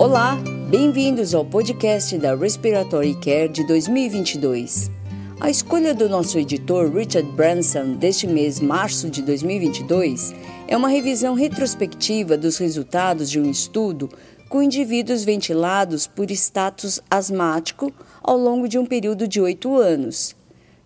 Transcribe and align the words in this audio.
Olá, 0.00 0.38
bem-vindos 0.70 1.34
ao 1.34 1.44
podcast 1.44 2.16
da 2.16 2.34
Respiratory 2.34 3.14
Care 3.16 3.50
de 3.50 3.66
2022. 3.66 4.90
A 5.38 5.50
escolha 5.50 5.92
do 5.92 6.08
nosso 6.08 6.38
editor 6.38 6.90
Richard 6.90 7.30
Branson 7.32 7.96
deste 7.96 8.26
mês, 8.26 8.60
março 8.60 9.10
de 9.10 9.20
2022, 9.20 10.34
é 10.66 10.74
uma 10.74 10.88
revisão 10.88 11.34
retrospectiva 11.34 12.38
dos 12.38 12.56
resultados 12.56 13.30
de 13.30 13.38
um 13.38 13.50
estudo 13.50 14.08
com 14.48 14.62
indivíduos 14.62 15.22
ventilados 15.22 16.06
por 16.06 16.30
status 16.30 17.02
asmático 17.10 17.92
ao 18.22 18.38
longo 18.38 18.66
de 18.66 18.78
um 18.78 18.86
período 18.86 19.28
de 19.28 19.38
oito 19.38 19.76
anos. 19.76 20.34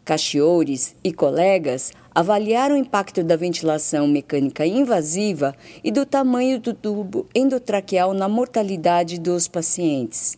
Cachiores 0.05 0.95
e 1.02 1.11
colegas 1.11 1.91
avaliaram 2.14 2.75
o 2.75 2.79
impacto 2.79 3.25
da 3.25 3.36
ventilação 3.36 4.07
mecânica 4.07 4.66
invasiva 4.66 5.57
e 5.82 5.91
do 5.91 6.04
tamanho 6.04 6.61
do 6.61 6.75
tubo 6.75 7.27
endotraqueal 7.34 8.12
na 8.12 8.29
mortalidade 8.29 9.18
dos 9.18 9.49
pacientes. 9.49 10.36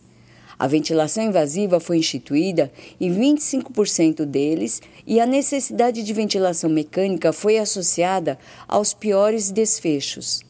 A 0.57 0.67
ventilação 0.67 1.21
invasiva 1.21 1.81
foi 1.81 1.97
instituída 1.97 2.71
em 2.99 3.13
25% 3.13 4.23
deles 4.23 4.81
e 5.05 5.19
a 5.19 5.25
necessidade 5.25 6.01
de 6.01 6.13
ventilação 6.13 6.69
mecânica 6.69 7.33
foi 7.33 7.57
associada 7.57 8.39
aos 8.69 8.93
piores 8.93 9.51
desfechos. 9.51 10.43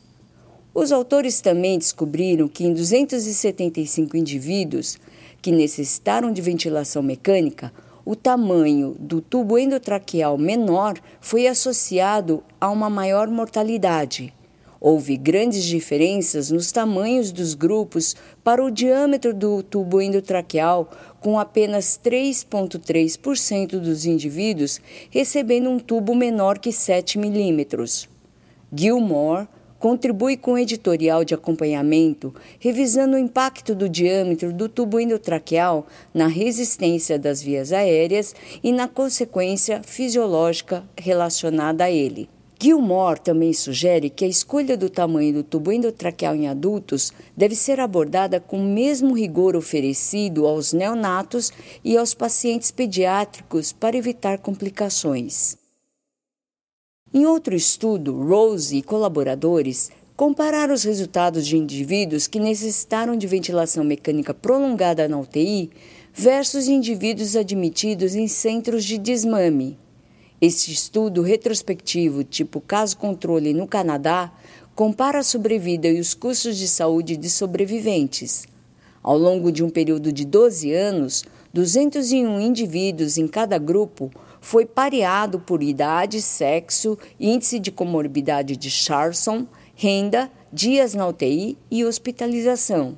Os 0.76 0.91
autores 0.91 1.41
também 1.41 1.79
descobriram 1.79 2.48
que 2.48 2.63
em 2.63 2.71
275 2.71 4.15
indivíduos 4.15 4.99
que 5.41 5.52
necessitaram 5.52 6.31
de 6.31 6.41
ventilação 6.41 7.02
mecânica, 7.02 7.73
o 8.07 8.16
tamanho 8.16 8.95
do 8.97 9.20
tubo 9.20 9.57
endotraqueal 9.57 10.38
menor 10.38 10.98
foi 11.20 11.45
associado 11.45 12.41
a 12.57 12.70
uma 12.70 12.89
maior 12.89 13.27
mortalidade. 13.27 14.34
Houve 14.79 15.17
grandes 15.17 15.65
diferenças 15.65 16.49
nos 16.49 16.71
tamanhos 16.71 17.34
dos 17.34 17.53
grupos 17.53 18.15
para 18.45 18.63
o 18.63 18.71
diâmetro 18.71 19.34
do 19.34 19.62
tubo 19.62 20.01
endotraqueal, 20.01 20.90
com 21.20 21.37
apenas 21.37 21.99
3,3% 22.01 23.77
dos 23.77 24.05
indivíduos 24.05 24.79
recebendo 25.10 25.70
um 25.70 25.77
tubo 25.77 26.15
menor 26.15 26.60
que 26.60 26.71
7 26.71 27.20
milímetros. 27.20 28.07
Gilmore 28.73 29.49
contribui 29.79 30.37
com 30.37 30.57
editorial 30.57 31.23
de 31.23 31.33
acompanhamento, 31.33 32.33
revisando 32.59 33.15
o 33.15 33.20
impacto 33.20 33.75
do 33.75 33.87
diâmetro 33.87 34.51
do 34.53 34.67
tubo 34.67 34.99
endotraqueal 34.99 35.87
na 36.13 36.27
resistência 36.27 37.20
das 37.20 37.41
vias 37.41 37.71
aéreas 37.71 38.35
e 38.63 38.71
na 38.71 38.87
consequência 38.87 39.81
fisiológica 39.83 40.83
relacionada 40.98 41.83
a 41.83 41.91
ele. 41.91 42.29
Gilmore 42.59 43.20
também 43.20 43.53
sugere 43.53 44.09
que 44.09 44.25
a 44.25 44.27
escolha 44.27 44.75
do 44.75 44.89
tamanho 44.89 45.31
do 45.31 45.43
tubo 45.43 45.71
endotraqueal 45.71 46.33
em 46.33 46.48
adultos 46.48 47.13
deve 47.35 47.55
ser 47.55 47.79
abordada 47.79 48.39
com 48.39 48.57
o 48.57 48.63
mesmo 48.63 49.13
rigor 49.13 49.55
oferecido 49.55 50.48
aos 50.48 50.73
neonatos 50.73 51.51
e 51.83 51.95
aos 51.95 52.15
pacientes 52.15 52.71
pediátricos 52.71 53.71
para 53.71 53.95
evitar 53.95 54.39
complicações. 54.39 55.66
Em 57.13 57.26
outro 57.26 57.55
estudo, 57.55 58.22
Rose 58.22 58.76
e 58.76 58.84
colaboradores 58.84 59.90
compararam 60.16 60.74
os 60.74 60.84
resultados 60.84 61.48
de 61.48 61.55
indivíduos 61.55 62.27
que 62.27 62.38
necessitaram 62.38 63.16
de 63.16 63.26
ventilação 63.26 63.84
mecânica 63.84 64.34
prolongada 64.34 65.08
na 65.08 65.18
UTI 65.18 65.69
versus 66.13 66.68
indivíduos 66.68 67.38
admitidos 67.38 68.13
em 68.13 68.28
centros 68.28 68.84
de 68.84 68.97
desmame. 68.97 69.78
Este 70.41 70.74
estudo 70.74 71.22
retrospectivo, 71.22 72.25
tipo 72.25 72.59
caso-controle 72.59 73.53
no 73.53 73.68
Canadá, 73.68 74.31
compara 74.75 75.19
a 75.19 75.24
sobrevida 75.24 75.88
e 75.88 76.02
os 76.02 76.13
custos 76.13 76.58
de 76.58 76.68
saúde 76.68 77.16
de 77.16 77.30
sobreviventes. 77.30 78.46
Ao 79.02 79.18
longo 79.18 79.50
de 79.50 79.63
um 79.63 79.69
período 79.69 80.12
de 80.12 80.25
12 80.25 80.74
anos, 80.74 81.24
201 81.53 82.41
indivíduos 82.41 83.18
em 83.18 83.28
cada 83.28 83.58
grupo 83.58 84.12
foi 84.41 84.65
pareado 84.65 85.39
por 85.39 85.61
idade, 85.61 86.21
sexo, 86.21 86.97
índice 87.19 87.59
de 87.59 87.71
comorbidade 87.71 88.55
de 88.55 88.69
Charson, 88.69 89.45
renda, 89.75 90.31
dias 90.51 90.93
na 90.93 91.07
UTI 91.07 91.57
e 91.69 91.83
hospitalização. 91.85 92.97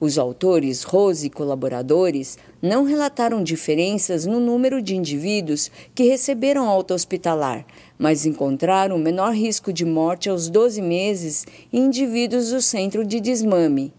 Os 0.00 0.16
autores, 0.16 0.82
Rose 0.82 1.26
e 1.26 1.30
colaboradores, 1.30 2.38
não 2.62 2.84
relataram 2.84 3.44
diferenças 3.44 4.24
no 4.24 4.40
número 4.40 4.80
de 4.80 4.96
indivíduos 4.96 5.70
que 5.94 6.04
receberam 6.04 6.66
alta 6.66 6.94
hospitalar, 6.94 7.66
mas 7.98 8.24
encontraram 8.24 8.96
menor 8.96 9.34
risco 9.34 9.70
de 9.70 9.84
morte 9.84 10.30
aos 10.30 10.48
12 10.48 10.80
meses 10.80 11.46
em 11.70 11.84
indivíduos 11.84 12.48
do 12.50 12.62
centro 12.62 13.04
de 13.04 13.20
desmame. 13.20 13.92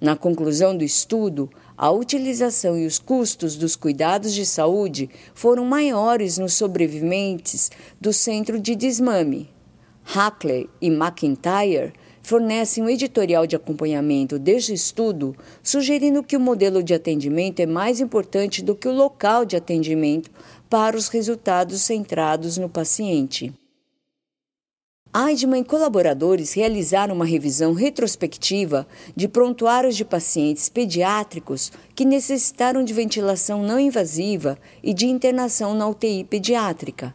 Na 0.00 0.16
conclusão 0.16 0.76
do 0.76 0.82
estudo, 0.82 1.48
a 1.76 1.90
utilização 1.90 2.78
e 2.78 2.86
os 2.86 2.98
custos 2.98 3.56
dos 3.56 3.76
cuidados 3.76 4.32
de 4.32 4.46
saúde 4.46 5.10
foram 5.34 5.64
maiores 5.64 6.38
nos 6.38 6.54
sobreviventes 6.54 7.70
do 8.00 8.12
centro 8.12 8.58
de 8.58 8.74
desmame. 8.74 9.50
Hackley 10.04 10.70
e 10.80 10.88
McIntyre 10.88 11.92
fornecem 12.22 12.82
um 12.82 12.88
editorial 12.88 13.46
de 13.46 13.54
acompanhamento 13.54 14.38
deste 14.38 14.72
estudo, 14.72 15.36
sugerindo 15.62 16.22
que 16.22 16.36
o 16.36 16.40
modelo 16.40 16.82
de 16.82 16.94
atendimento 16.94 17.60
é 17.60 17.66
mais 17.66 18.00
importante 18.00 18.62
do 18.62 18.74
que 18.74 18.88
o 18.88 18.92
local 18.92 19.44
de 19.44 19.56
atendimento 19.56 20.30
para 20.68 20.96
os 20.96 21.08
resultados 21.08 21.82
centrados 21.82 22.56
no 22.56 22.68
paciente. 22.68 23.52
Aidman 25.18 25.62
e 25.62 25.64
colaboradores 25.64 26.52
realizaram 26.52 27.14
uma 27.14 27.24
revisão 27.24 27.72
retrospectiva 27.72 28.86
de 29.16 29.26
prontuários 29.26 29.96
de 29.96 30.04
pacientes 30.04 30.68
pediátricos 30.68 31.72
que 31.94 32.04
necessitaram 32.04 32.84
de 32.84 32.92
ventilação 32.92 33.62
não 33.62 33.80
invasiva 33.80 34.58
e 34.82 34.92
de 34.92 35.06
internação 35.06 35.72
na 35.72 35.88
UTI 35.88 36.22
pediátrica. 36.22 37.14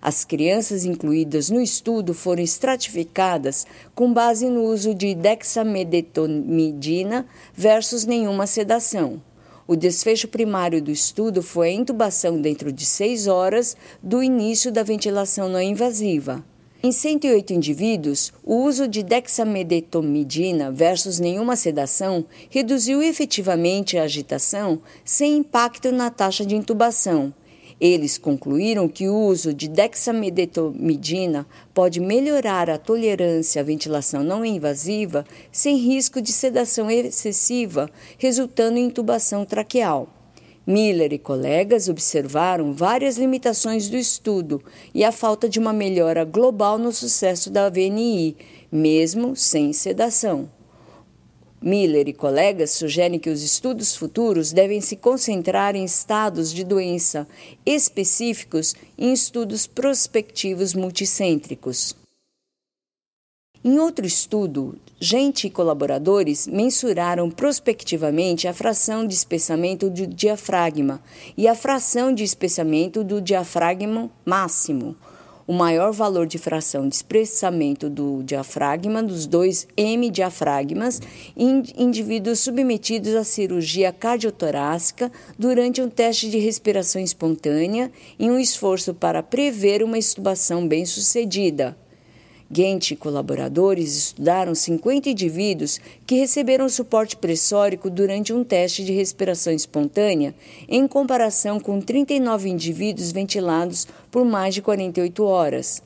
As 0.00 0.24
crianças 0.24 0.84
incluídas 0.84 1.50
no 1.50 1.60
estudo 1.60 2.14
foram 2.14 2.40
estratificadas 2.40 3.66
com 3.96 4.12
base 4.12 4.48
no 4.48 4.62
uso 4.62 4.94
de 4.94 5.12
dexamedetomidina 5.12 7.26
versus 7.52 8.04
nenhuma 8.04 8.46
sedação. 8.46 9.20
O 9.66 9.74
desfecho 9.74 10.28
primário 10.28 10.80
do 10.80 10.92
estudo 10.92 11.42
foi 11.42 11.70
a 11.70 11.72
intubação 11.72 12.40
dentro 12.40 12.70
de 12.70 12.86
seis 12.86 13.26
horas 13.26 13.76
do 14.00 14.22
início 14.22 14.70
da 14.70 14.84
ventilação 14.84 15.48
não 15.48 15.60
invasiva. 15.60 16.48
Em 16.82 16.92
108 16.92 17.52
indivíduos, 17.52 18.32
o 18.42 18.54
uso 18.54 18.88
de 18.88 19.02
dexamedetomidina 19.02 20.72
versus 20.72 21.20
nenhuma 21.20 21.54
sedação 21.54 22.24
reduziu 22.48 23.02
efetivamente 23.02 23.98
a 23.98 24.04
agitação 24.04 24.80
sem 25.04 25.36
impacto 25.36 25.92
na 25.92 26.08
taxa 26.08 26.46
de 26.46 26.56
intubação. 26.56 27.34
Eles 27.78 28.16
concluíram 28.16 28.88
que 28.88 29.10
o 29.10 29.14
uso 29.14 29.52
de 29.52 29.68
dexamedetomidina 29.68 31.46
pode 31.74 32.00
melhorar 32.00 32.70
a 32.70 32.78
tolerância 32.78 33.60
à 33.60 33.64
ventilação 33.64 34.24
não 34.24 34.42
invasiva 34.42 35.26
sem 35.52 35.76
risco 35.76 36.22
de 36.22 36.32
sedação 36.32 36.90
excessiva, 36.90 37.90
resultando 38.16 38.78
em 38.78 38.86
intubação 38.86 39.44
traqueal. 39.44 40.08
Miller 40.66 41.12
e 41.12 41.18
colegas 41.18 41.88
observaram 41.88 42.72
várias 42.72 43.16
limitações 43.16 43.88
do 43.88 43.96
estudo 43.96 44.62
e 44.94 45.02
a 45.02 45.10
falta 45.10 45.48
de 45.48 45.58
uma 45.58 45.72
melhora 45.72 46.24
global 46.24 46.78
no 46.78 46.92
sucesso 46.92 47.50
da 47.50 47.68
VNI, 47.68 48.36
mesmo 48.70 49.34
sem 49.34 49.72
sedação. 49.72 50.50
Miller 51.62 52.08
e 52.08 52.12
colegas 52.12 52.70
sugerem 52.70 53.18
que 53.18 53.28
os 53.28 53.42
estudos 53.42 53.94
futuros 53.94 54.50
devem 54.50 54.80
se 54.80 54.96
concentrar 54.96 55.76
em 55.76 55.84
estados 55.84 56.52
de 56.52 56.64
doença 56.64 57.26
específicos 57.66 58.74
em 58.96 59.12
estudos 59.12 59.66
prospectivos 59.66 60.72
multicêntricos. 60.72 61.99
Em 63.62 63.78
outro 63.78 64.06
estudo, 64.06 64.78
gente 64.98 65.46
e 65.46 65.50
colaboradores 65.50 66.46
mensuraram 66.46 67.30
prospectivamente 67.30 68.48
a 68.48 68.54
fração 68.54 69.06
de 69.06 69.12
espessamento 69.12 69.90
do 69.90 70.06
diafragma 70.06 71.02
e 71.36 71.46
a 71.46 71.54
fração 71.54 72.10
de 72.10 72.24
espessamento 72.24 73.04
do 73.04 73.20
diafragma 73.20 74.10
máximo. 74.24 74.96
O 75.46 75.52
maior 75.52 75.92
valor 75.92 76.26
de 76.26 76.38
fração 76.38 76.88
de 76.88 76.94
espessamento 76.94 77.90
do 77.90 78.22
diafragma 78.22 79.02
dos 79.02 79.26
dois 79.26 79.68
hemidiafragmas 79.76 80.98
em 81.36 81.62
indivíduos 81.76 82.40
submetidos 82.40 83.14
à 83.14 83.24
cirurgia 83.24 83.92
cardiotorácica 83.92 85.12
durante 85.38 85.82
um 85.82 85.90
teste 85.90 86.30
de 86.30 86.38
respiração 86.38 87.02
espontânea 87.02 87.92
em 88.18 88.30
um 88.30 88.38
esforço 88.38 88.94
para 88.94 89.22
prever 89.22 89.82
uma 89.82 89.98
extubação 89.98 90.66
bem-sucedida. 90.66 91.76
Gente 92.52 92.94
e 92.94 92.96
colaboradores 92.96 93.96
estudaram 93.96 94.56
50 94.56 95.10
indivíduos 95.10 95.80
que 96.04 96.16
receberam 96.16 96.68
suporte 96.68 97.16
pressórico 97.16 97.88
durante 97.88 98.32
um 98.32 98.42
teste 98.42 98.84
de 98.84 98.92
respiração 98.92 99.52
espontânea, 99.52 100.34
em 100.68 100.88
comparação 100.88 101.60
com 101.60 101.80
39 101.80 102.48
indivíduos 102.48 103.12
ventilados 103.12 103.86
por 104.10 104.24
mais 104.24 104.52
de 104.52 104.62
48 104.62 105.22
horas. 105.22 105.80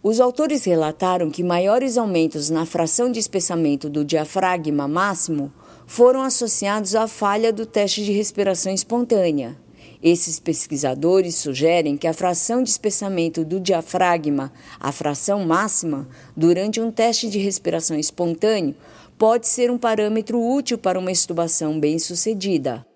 Os 0.00 0.20
autores 0.20 0.64
relataram 0.64 1.28
que 1.28 1.42
maiores 1.42 1.98
aumentos 1.98 2.50
na 2.50 2.64
fração 2.64 3.10
de 3.10 3.18
espessamento 3.18 3.90
do 3.90 4.04
diafragma 4.04 4.86
máximo 4.86 5.52
foram 5.88 6.22
associados 6.22 6.94
à 6.94 7.08
falha 7.08 7.52
do 7.52 7.66
teste 7.66 8.04
de 8.04 8.12
respiração 8.12 8.72
espontânea. 8.72 9.56
Esses 10.08 10.38
pesquisadores 10.38 11.34
sugerem 11.34 11.96
que 11.96 12.06
a 12.06 12.14
fração 12.14 12.62
de 12.62 12.70
espessamento 12.70 13.44
do 13.44 13.58
diafragma, 13.58 14.52
a 14.78 14.92
fração 14.92 15.44
máxima, 15.44 16.08
durante 16.36 16.80
um 16.80 16.92
teste 16.92 17.28
de 17.28 17.40
respiração 17.40 17.98
espontâneo, 17.98 18.76
pode 19.18 19.48
ser 19.48 19.68
um 19.68 19.76
parâmetro 19.76 20.40
útil 20.40 20.78
para 20.78 20.96
uma 20.96 21.10
estubação 21.10 21.80
bem-sucedida. 21.80 22.86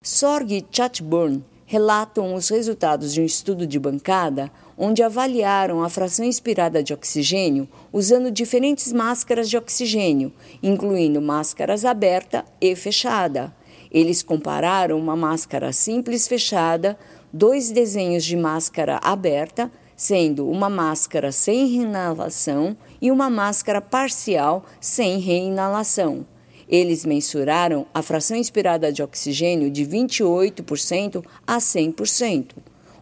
Sorg 0.00 0.52
e 0.52 0.64
Chatburn 0.70 1.42
relatam 1.66 2.36
os 2.36 2.50
resultados 2.50 3.12
de 3.12 3.20
um 3.20 3.24
estudo 3.24 3.66
de 3.66 3.80
bancada 3.80 4.52
onde 4.78 5.02
avaliaram 5.02 5.82
a 5.82 5.88
fração 5.88 6.24
inspirada 6.24 6.84
de 6.84 6.94
oxigênio 6.94 7.68
usando 7.92 8.30
diferentes 8.30 8.92
máscaras 8.92 9.50
de 9.50 9.56
oxigênio, 9.56 10.32
incluindo 10.62 11.20
máscaras 11.20 11.84
aberta 11.84 12.44
e 12.60 12.76
fechada. 12.76 13.52
Eles 13.94 14.24
compararam 14.24 14.98
uma 14.98 15.14
máscara 15.14 15.72
simples 15.72 16.26
fechada, 16.26 16.98
dois 17.32 17.70
desenhos 17.70 18.24
de 18.24 18.36
máscara 18.36 18.98
aberta, 19.00 19.70
sendo 19.96 20.50
uma 20.50 20.68
máscara 20.68 21.30
sem 21.30 21.68
reinalação 21.68 22.76
e 23.00 23.12
uma 23.12 23.30
máscara 23.30 23.80
parcial 23.80 24.64
sem 24.80 25.20
reinalação. 25.20 26.26
Eles 26.68 27.04
mensuraram 27.04 27.86
a 27.94 28.02
fração 28.02 28.36
inspirada 28.36 28.92
de 28.92 29.00
oxigênio 29.00 29.70
de 29.70 29.86
28% 29.86 31.24
a 31.46 31.58
100%. 31.58 32.46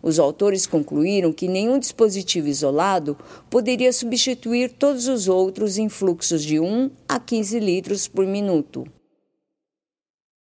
Os 0.03 0.19
autores 0.19 0.67
concluíram 0.67 1.33
que 1.33 1.49
nenhum 1.49 1.79
dispositivo 1.79 2.49
isolado 2.49 3.17
poderia 3.49 3.95
substituir 3.95 4.71
todos 4.73 5.09
os 5.09 5.27
outros 5.27 5.79
em 5.79 5.89
fluxos 5.89 6.43
de 6.43 6.61
1 6.61 6.91
a 7.09 7.19
15 7.19 7.59
litros 7.61 8.07
por 8.07 8.27
minuto. 8.27 8.85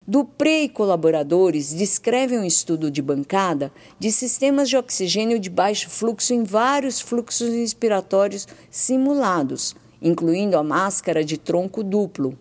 Dupré 0.09 0.63
e 0.63 0.69
colaboradores 0.69 1.75
descrevem 1.75 2.39
um 2.39 2.45
estudo 2.45 2.93
de 2.93 3.03
bancada 3.03 3.73
de 3.99 4.13
sistemas 4.13 4.69
de 4.69 4.77
oxigênio 4.77 5.37
de 5.37 5.51
baixo 5.51 5.91
fluxo 5.91 6.33
em 6.33 6.45
vários 6.45 7.01
fluxos 7.01 7.53
respiratórios 7.53 8.47
simulados, 8.71 9.75
incluindo 10.01 10.57
a 10.57 10.63
máscara 10.63 11.25
de 11.25 11.37
tronco 11.37 11.83
duplo. 11.83 12.39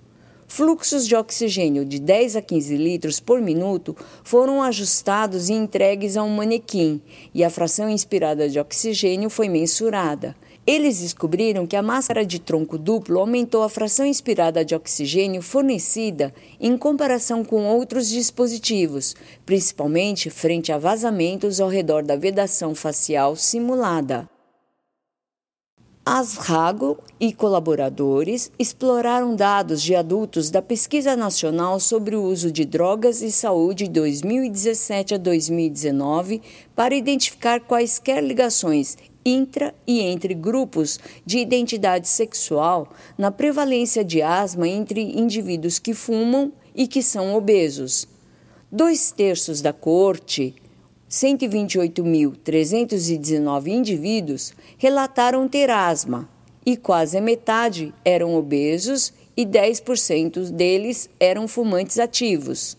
Fluxos 0.47 1.07
de 1.07 1.15
oxigênio 1.15 1.83
de 1.83 1.99
10 1.99 2.35
a 2.35 2.41
15 2.43 2.77
litros 2.77 3.19
por 3.19 3.41
minuto 3.41 3.97
foram 4.23 4.61
ajustados 4.61 5.49
e 5.49 5.53
entregues 5.53 6.15
a 6.15 6.21
um 6.21 6.35
manequim, 6.35 7.01
e 7.33 7.43
a 7.43 7.49
fração 7.49 7.89
inspirada 7.89 8.47
de 8.47 8.59
oxigênio 8.59 9.27
foi 9.27 9.49
mensurada. 9.49 10.35
Eles 10.67 10.99
descobriram 10.99 11.67
que 11.67 11.75
a 11.75 11.83
máscara 11.83 12.25
de 12.25 12.39
tronco 12.39 12.75
duplo 12.75 13.19
aumentou 13.19 13.61
a 13.61 13.69
fração 13.69 14.03
inspirada 14.03 14.65
de 14.65 14.73
oxigênio 14.73 15.43
fornecida 15.43 16.33
em 16.59 16.75
comparação 16.75 17.45
com 17.45 17.67
outros 17.67 18.09
dispositivos, 18.09 19.15
principalmente 19.45 20.31
frente 20.31 20.71
a 20.71 20.79
vazamentos 20.79 21.61
ao 21.61 21.69
redor 21.69 22.01
da 22.01 22.15
vedação 22.15 22.73
facial 22.73 23.35
simulada. 23.35 24.27
Asrago 26.03 26.99
e 27.19 27.33
colaboradores 27.33 28.51
exploraram 28.59 29.35
dados 29.35 29.81
de 29.81 29.95
adultos 29.95 30.51
da 30.51 30.61
Pesquisa 30.61 31.15
Nacional 31.15 31.79
sobre 31.79 32.15
o 32.15 32.23
Uso 32.23 32.51
de 32.51 32.63
Drogas 32.63 33.21
e 33.21 33.31
Saúde 33.31 33.87
2017 33.87 35.15
a 35.15 35.17
2019 35.17 36.41
para 36.75 36.95
identificar 36.95 37.59
quaisquer 37.59 38.23
ligações 38.23 38.97
intra 39.25 39.73
e 39.87 40.01
entre 40.01 40.35
grupos 40.35 40.99
de 41.25 41.39
identidade 41.39 42.07
sexual 42.07 42.87
na 43.17 43.31
prevalência 43.31 44.05
de 44.05 44.21
asma 44.21 44.67
entre 44.67 45.01
indivíduos 45.01 45.79
que 45.79 45.95
fumam 45.95 46.53
e 46.75 46.87
que 46.87 47.01
são 47.01 47.35
obesos. 47.35 48.07
Dois 48.71 49.11
terços 49.11 49.61
da 49.61 49.73
corte 49.73 50.55
128.319 51.09 53.67
indivíduos 53.67 54.53
relataram 54.77 55.47
ter 55.47 55.69
asma 55.69 56.27
e 56.65 56.75
quase 56.75 57.17
a 57.17 57.21
metade 57.21 57.93
eram 58.03 58.35
obesos 58.35 59.13
e 59.37 59.45
10% 59.45 60.49
deles 60.51 61.09
eram 61.19 61.47
fumantes 61.47 61.99
ativos. 61.99 62.75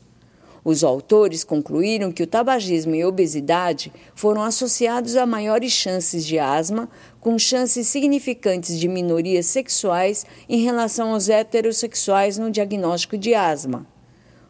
Os 0.68 0.82
autores 0.82 1.44
concluíram 1.44 2.10
que 2.10 2.24
o 2.24 2.26
tabagismo 2.26 2.92
e 2.92 3.04
obesidade 3.04 3.92
foram 4.16 4.42
associados 4.42 5.14
a 5.14 5.24
maiores 5.24 5.70
chances 5.70 6.26
de 6.26 6.40
asma, 6.40 6.88
com 7.20 7.38
chances 7.38 7.86
significantes 7.86 8.76
de 8.76 8.88
minorias 8.88 9.46
sexuais 9.46 10.26
em 10.48 10.64
relação 10.64 11.12
aos 11.12 11.28
heterossexuais 11.28 12.36
no 12.36 12.50
diagnóstico 12.50 13.16
de 13.16 13.32
asma. 13.32 13.86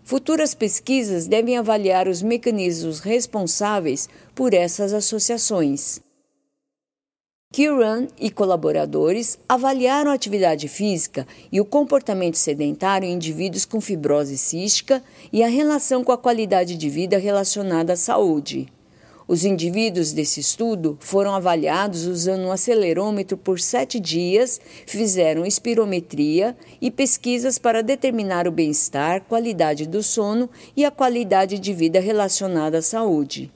Futuras 0.05 0.55
pesquisas 0.55 1.27
devem 1.27 1.59
avaliar 1.59 2.09
os 2.09 2.23
mecanismos 2.23 3.01
responsáveis 3.01 4.09
por 4.35 4.55
essas 4.55 4.95
associações. 4.95 6.01
Kieran 7.57 8.09
e 8.21 8.29
colaboradores 8.29 9.39
avaliaram 9.49 10.11
a 10.11 10.15
atividade 10.15 10.69
física 10.69 11.27
e 11.51 11.59
o 11.59 11.65
comportamento 11.65 12.35
sedentário 12.35 13.09
em 13.09 13.15
indivíduos 13.15 13.65
com 13.65 13.81
fibrose 13.81 14.37
cística 14.37 15.03
e 15.33 15.43
a 15.43 15.49
relação 15.49 16.05
com 16.05 16.13
a 16.13 16.19
qualidade 16.19 16.77
de 16.77 16.91
vida 16.91 17.17
relacionada 17.17 17.95
à 17.95 17.97
saúde. 17.97 18.71
Os 19.27 19.43
indivíduos 19.43 20.13
desse 20.13 20.39
estudo 20.39 20.99
foram 21.01 21.35
avaliados 21.35 22.05
usando 22.05 22.43
um 22.43 22.53
acelerômetro 22.53 23.39
por 23.39 23.59
sete 23.59 23.99
dias, 23.99 24.61
fizeram 24.87 25.47
espirometria 25.47 26.55
e 26.79 26.91
pesquisas 26.91 27.59
para 27.59 27.83
determinar 27.83 28.47
o 28.47 28.53
bem-estar, 28.53 29.23
qualidade 29.23 29.87
do 29.87 30.03
sono 30.03 30.51
e 30.77 30.85
a 30.85 30.91
qualidade 30.91 31.59
de 31.59 31.73
vida 31.73 32.01
relacionada 32.01 32.79
à 32.79 32.83
saúde. 32.83 33.51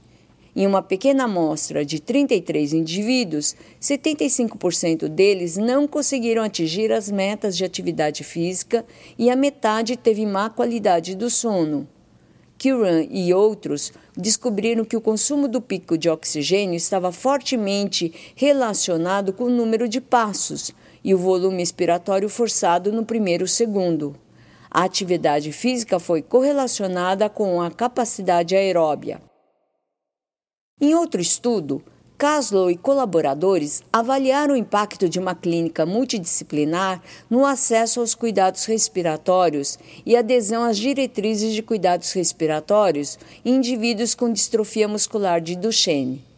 Em 0.61 0.67
uma 0.67 0.83
pequena 0.83 1.25
amostra 1.25 1.87
de 1.87 1.99
33 1.99 2.75
indivíduos, 2.75 3.57
75% 3.81 5.09
deles 5.09 5.57
não 5.57 5.89
conseguiram 5.89 6.43
atingir 6.43 6.93
as 6.93 7.11
metas 7.11 7.57
de 7.57 7.65
atividade 7.65 8.23
física 8.23 8.85
e 9.19 9.31
a 9.31 9.37
metade 9.37 9.97
teve 9.97 10.27
má 10.27 10.51
qualidade 10.51 11.15
do 11.15 11.31
sono. 11.31 11.89
Kiran 12.59 13.07
e 13.09 13.33
outros 13.33 13.91
descobriram 14.15 14.85
que 14.85 14.99
o 14.99 15.01
consumo 15.01 15.49
do 15.49 15.63
pico 15.63 15.97
de 15.97 16.11
oxigênio 16.11 16.77
estava 16.77 17.11
fortemente 17.11 18.13
relacionado 18.37 19.33
com 19.33 19.45
o 19.45 19.49
número 19.49 19.89
de 19.89 19.99
passos 19.99 20.75
e 21.03 21.15
o 21.15 21.19
volume 21.19 21.63
expiratório 21.63 22.29
forçado 22.29 22.93
no 22.93 23.07
primeiro 23.07 23.49
segundo. 23.49 24.15
A 24.71 24.85
atividade 24.85 25.53
física 25.53 25.99
foi 25.99 26.21
correlacionada 26.21 27.31
com 27.31 27.63
a 27.63 27.71
capacidade 27.71 28.55
aeróbia. 28.55 29.30
Em 30.81 30.95
outro 30.95 31.21
estudo, 31.21 31.83
Caslow 32.17 32.71
e 32.71 32.77
colaboradores 32.77 33.83
avaliaram 33.93 34.55
o 34.55 34.57
impacto 34.57 35.11
de 35.11 35.19
uma 35.19 35.35
clínica 35.35 35.85
multidisciplinar 35.85 37.03
no 37.29 37.45
acesso 37.45 38.01
aos 38.01 38.15
cuidados 38.15 38.65
respiratórios 38.65 39.79
e 40.07 40.17
adesão 40.17 40.65
às 40.65 40.79
diretrizes 40.79 41.53
de 41.53 41.63
cuidados 41.63 42.11
respiratórios 42.13 43.19
em 43.45 43.57
indivíduos 43.57 44.15
com 44.15 44.33
distrofia 44.33 44.89
muscular 44.89 45.39
de 45.39 45.55
Duchenne. 45.55 46.30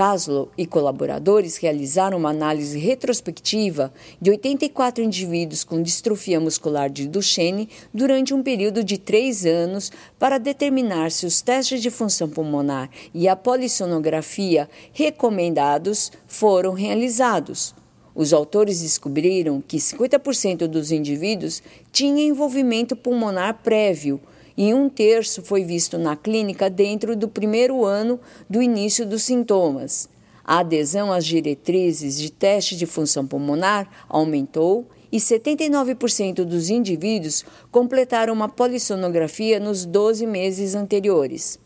Caslow 0.00 0.48
e 0.56 0.64
colaboradores 0.64 1.58
realizaram 1.58 2.16
uma 2.16 2.30
análise 2.30 2.78
retrospectiva 2.78 3.92
de 4.18 4.30
84 4.30 5.04
indivíduos 5.04 5.62
com 5.62 5.82
distrofia 5.82 6.40
muscular 6.40 6.88
de 6.88 7.06
Duchenne 7.06 7.68
durante 7.92 8.32
um 8.32 8.42
período 8.42 8.82
de 8.82 8.96
três 8.96 9.44
anos 9.44 9.92
para 10.18 10.38
determinar 10.38 11.10
se 11.10 11.26
os 11.26 11.42
testes 11.42 11.82
de 11.82 11.90
função 11.90 12.30
pulmonar 12.30 12.88
e 13.12 13.28
a 13.28 13.36
polissonografia 13.36 14.70
recomendados 14.90 16.10
foram 16.26 16.72
realizados. 16.72 17.74
Os 18.14 18.32
autores 18.32 18.80
descobriram 18.80 19.60
que 19.60 19.76
50% 19.76 20.66
dos 20.66 20.90
indivíduos 20.90 21.62
tinham 21.92 22.20
envolvimento 22.20 22.96
pulmonar 22.96 23.60
prévio, 23.62 24.18
e 24.62 24.74
um 24.74 24.90
terço 24.90 25.40
foi 25.40 25.64
visto 25.64 25.96
na 25.96 26.14
clínica 26.14 26.68
dentro 26.68 27.16
do 27.16 27.26
primeiro 27.26 27.82
ano 27.82 28.20
do 28.46 28.60
início 28.60 29.06
dos 29.06 29.22
sintomas. 29.22 30.06
A 30.44 30.58
adesão 30.58 31.10
às 31.10 31.24
diretrizes 31.24 32.18
de 32.18 32.30
teste 32.30 32.76
de 32.76 32.84
função 32.84 33.26
pulmonar 33.26 33.88
aumentou 34.06 34.86
e 35.10 35.16
79% 35.16 36.44
dos 36.44 36.68
indivíduos 36.68 37.42
completaram 37.70 38.34
uma 38.34 38.50
polissonografia 38.50 39.58
nos 39.58 39.86
12 39.86 40.26
meses 40.26 40.74
anteriores. 40.74 41.58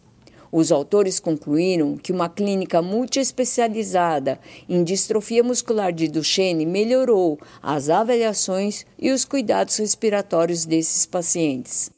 Os 0.53 0.71
autores 0.71 1.19
concluíram 1.19 1.97
que 1.97 2.13
uma 2.13 2.29
clínica 2.29 2.81
multiespecializada 2.81 4.39
em 4.69 4.85
distrofia 4.85 5.43
muscular 5.43 5.93
de 5.93 6.07
Duchenne 6.07 6.65
melhorou 6.65 7.41
as 7.61 7.91
avaliações 7.91 8.87
e 8.97 9.11
os 9.11 9.25
cuidados 9.25 9.79
respiratórios 9.79 10.65
desses 10.65 11.05
pacientes. 11.05 11.93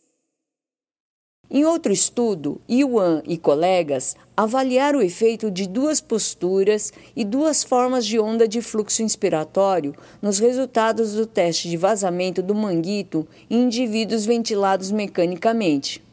Em 1.48 1.64
outro 1.64 1.92
estudo, 1.92 2.60
Yuan 2.68 3.22
e 3.24 3.38
colegas 3.38 4.16
avaliaram 4.36 4.98
o 4.98 5.02
efeito 5.02 5.48
de 5.48 5.68
duas 5.68 6.00
posturas 6.00 6.92
e 7.14 7.24
duas 7.24 7.62
formas 7.62 8.04
de 8.04 8.18
onda 8.18 8.48
de 8.48 8.60
fluxo 8.60 9.02
inspiratório 9.02 9.94
nos 10.20 10.40
resultados 10.40 11.12
do 11.12 11.24
teste 11.24 11.70
de 11.70 11.76
vazamento 11.76 12.42
do 12.42 12.54
manguito 12.54 13.26
em 13.48 13.62
indivíduos 13.62 14.26
ventilados 14.26 14.90
mecanicamente. 14.90 16.04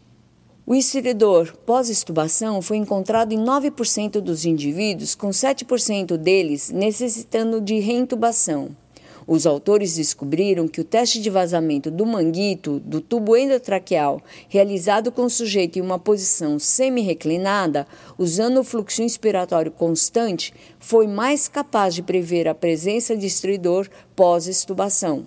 O 0.66 0.76
inspirador 0.76 1.54
pós-estubação 1.66 2.62
foi 2.62 2.78
encontrado 2.78 3.34
em 3.34 3.38
9% 3.38 4.22
dos 4.22 4.46
indivíduos, 4.46 5.14
com 5.14 5.30
7% 5.30 6.16
deles 6.16 6.70
necessitando 6.70 7.60
de 7.60 7.80
reintubação. 7.80 8.83
Os 9.26 9.46
autores 9.46 9.96
descobriram 9.96 10.68
que 10.68 10.82
o 10.82 10.84
teste 10.84 11.22
de 11.22 11.30
vazamento 11.30 11.90
do 11.90 12.06
manguito 12.06 12.80
do 12.80 13.00
tubo 13.00 13.38
endotraqueal, 13.38 14.22
realizado 14.50 15.12
com 15.12 15.24
o 15.24 15.30
sujeito 15.30 15.80
em 15.80 15.82
uma 15.82 16.00
posição 16.00 16.60
semi-reclinada, 16.60 17.88
usando 18.18 18.60
o 18.60 18.64
fluxo 18.64 19.02
inspiratório 19.02 19.72
constante, 19.72 20.54
foi 20.80 21.08
mais 21.08 21.48
capaz 21.48 21.96
de 21.96 22.04
prever 22.04 22.48
a 22.48 22.56
presença 22.56 23.16
de 23.16 23.26
estridor 23.26 23.90
pós-estubação. 24.16 25.26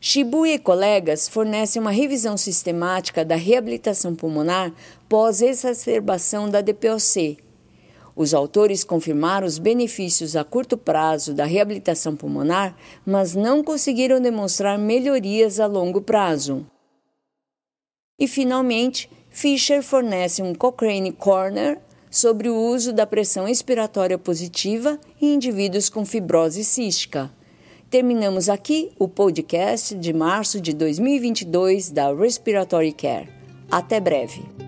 Shibu 0.00 0.46
e 0.46 0.58
colegas 0.60 1.28
fornecem 1.28 1.82
uma 1.82 1.90
revisão 1.90 2.36
sistemática 2.36 3.24
da 3.24 3.34
reabilitação 3.34 4.14
pulmonar 4.14 4.72
pós-exacerbação 5.08 6.48
da 6.48 6.60
DPOC, 6.60 7.38
os 8.18 8.34
autores 8.34 8.82
confirmaram 8.82 9.46
os 9.46 9.58
benefícios 9.58 10.34
a 10.34 10.42
curto 10.42 10.76
prazo 10.76 11.32
da 11.32 11.44
reabilitação 11.44 12.16
pulmonar, 12.16 12.76
mas 13.06 13.36
não 13.36 13.62
conseguiram 13.62 14.20
demonstrar 14.20 14.76
melhorias 14.76 15.60
a 15.60 15.66
longo 15.66 16.00
prazo. 16.00 16.66
E, 18.18 18.26
finalmente, 18.26 19.08
Fischer 19.30 19.84
fornece 19.84 20.42
um 20.42 20.52
Cochrane 20.52 21.12
Corner 21.12 21.80
sobre 22.10 22.48
o 22.48 22.56
uso 22.56 22.92
da 22.92 23.06
pressão 23.06 23.46
expiratória 23.46 24.18
positiva 24.18 24.98
em 25.22 25.34
indivíduos 25.34 25.88
com 25.88 26.04
fibrose 26.04 26.64
cística. 26.64 27.30
Terminamos 27.88 28.48
aqui 28.48 28.90
o 28.98 29.06
podcast 29.06 29.94
de 29.94 30.12
março 30.12 30.60
de 30.60 30.72
2022 30.72 31.92
da 31.92 32.12
Respiratory 32.12 32.92
Care. 32.92 33.28
Até 33.70 34.00
breve! 34.00 34.67